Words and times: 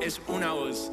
Es 0.00 0.20
una 0.28 0.52
voz. 0.52 0.92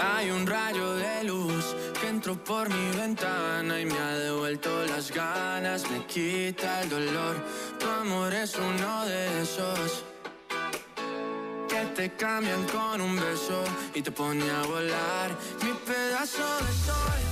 Hay 0.00 0.30
un 0.30 0.46
rayo 0.46 0.94
de 0.94 1.24
luz 1.24 1.76
que 2.00 2.08
entró 2.08 2.42
por 2.42 2.70
mi 2.70 2.96
ventana 2.96 3.78
y 3.78 3.84
me 3.84 3.98
ha 3.98 4.16
devuelto 4.16 4.86
las 4.86 5.12
ganas, 5.12 5.90
me 5.90 6.06
quita 6.06 6.80
el 6.80 6.88
dolor. 6.88 7.44
Tu 7.78 7.86
amor 7.86 8.32
es 8.32 8.56
uno 8.56 9.04
de 9.04 9.42
esos 9.42 10.02
que 11.68 11.84
te 11.94 12.16
cambian 12.16 12.66
con 12.68 13.02
un 13.02 13.16
beso 13.16 13.62
y 13.94 14.02
te 14.02 14.10
pone 14.10 14.48
a 14.50 14.62
volar. 14.62 15.30
Mi 15.62 15.72
pedazo 15.72 16.42
de 16.64 16.72
sol, 16.72 17.31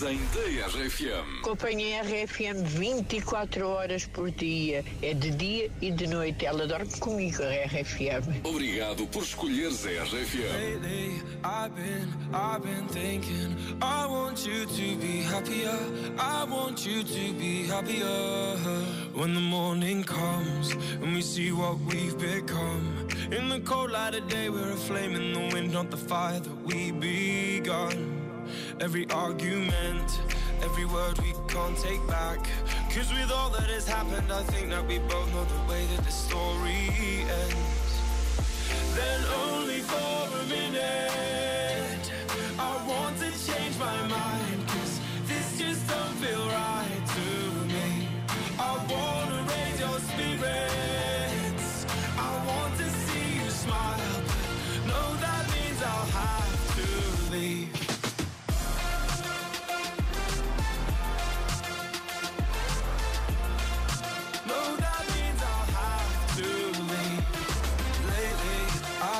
Dizem 0.00 0.18
da 0.32 0.66
RFM? 0.66 1.40
Acompanha 1.40 2.00
a 2.00 2.02
RFM 2.02 2.64
24 2.64 3.68
horas 3.68 4.06
por 4.06 4.30
dia. 4.30 4.82
É 5.02 5.12
de 5.12 5.30
dia 5.30 5.70
e 5.82 5.90
de 5.90 6.06
noite. 6.06 6.46
Ela 6.46 6.66
dorme 6.66 6.90
comigo, 6.98 7.42
a 7.42 7.66
RFM. 7.66 8.40
Obrigado 8.44 9.06
por 9.08 9.22
escolheres 9.22 9.84
a 9.84 9.90
RFM. 9.90 10.54
Lately, 10.54 11.22
I've 11.44 11.74
been, 11.74 12.08
I've 12.32 12.62
been 12.62 12.88
thinking. 12.88 13.54
I 13.82 14.06
want 14.06 14.46
you 14.46 14.64
to 14.64 14.96
be 14.96 15.22
happier. 15.22 15.78
I 16.18 16.44
want 16.44 16.86
you 16.86 17.04
to 17.04 17.34
be 17.34 17.66
happier. 17.66 18.56
When 19.12 19.34
the 19.34 19.40
morning 19.40 20.02
comes 20.02 20.72
and 21.02 21.14
we 21.14 21.20
see 21.20 21.52
what 21.52 21.78
we've 21.80 22.16
become. 22.16 23.06
In 23.30 23.50
the 23.50 23.60
cold 23.66 23.90
light 23.90 24.14
of 24.14 24.26
day, 24.30 24.48
we're 24.48 24.72
a 24.72 24.76
flame 24.76 25.14
in 25.14 25.34
the 25.34 25.54
wind, 25.54 25.74
not 25.74 25.90
the 25.90 25.98
fire 25.98 26.40
that 26.40 26.64
we 26.64 26.90
begun. 26.90 28.19
Every 28.80 29.08
argument, 29.10 30.20
every 30.62 30.84
word 30.86 31.18
we 31.18 31.32
can't 31.48 31.76
take 31.78 32.04
back. 32.06 32.38
Cause 32.94 33.12
with 33.12 33.30
all 33.30 33.50
that 33.50 33.68
has 33.70 33.86
happened, 33.86 34.32
I 34.32 34.42
think 34.44 34.70
that 34.70 34.86
we 34.86 34.98
both 34.98 35.32
know 35.32 35.44
the 35.44 35.72
way 35.72 35.86
that 35.94 36.04
the 36.04 36.10
story 36.10 36.90
ends. 37.28 37.89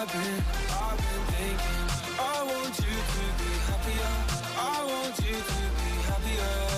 I've 0.00 0.10
been, 0.12 0.42
I've 0.80 0.96
been 0.96 1.26
thinking 1.36 2.16
I 2.18 2.42
want 2.42 2.74
you 2.78 2.96
to 3.12 3.24
be 3.36 3.52
happier. 3.68 4.12
I 4.56 4.80
want 4.88 5.18
you 5.18 5.36
to 5.36 5.60
be 5.76 5.92
happier. 6.08 6.70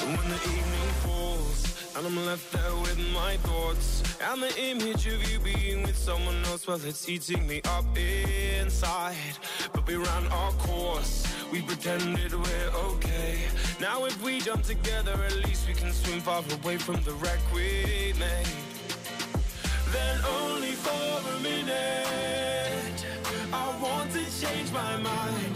And 0.00 0.16
when 0.16 0.28
the 0.30 0.40
evening 0.56 0.90
falls 1.04 1.92
And 1.94 2.06
I'm 2.06 2.16
left 2.24 2.50
there 2.52 2.74
with 2.80 2.98
my 3.12 3.36
thoughts 3.38 4.02
And 4.22 4.42
the 4.42 4.58
image 4.58 5.06
of 5.06 5.30
you 5.30 5.38
being 5.40 5.82
with 5.82 5.98
someone 5.98 6.42
else 6.46 6.66
Well, 6.66 6.80
it's 6.82 7.06
eating 7.10 7.46
me 7.46 7.60
up 7.66 7.84
inside. 7.94 9.36
But 9.74 9.86
we 9.86 9.96
ran 9.96 10.26
our 10.28 10.52
course 10.52 11.26
We 11.52 11.60
pretended 11.60 12.32
we're 12.32 12.70
okay. 12.92 13.38
Now 13.82 14.06
if 14.06 14.22
we 14.22 14.40
jump 14.40 14.62
together 14.62 15.12
At 15.12 15.36
least 15.44 15.68
we 15.68 15.74
can 15.74 15.92
swim 15.92 16.20
far 16.20 16.42
away 16.62 16.78
from 16.78 17.02
the 17.02 17.12
wreck 17.12 17.40
we 17.52 18.14
made 18.18 18.65
my 24.76 24.96
mind 24.98 25.55